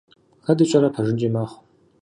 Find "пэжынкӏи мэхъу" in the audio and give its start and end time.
0.95-1.59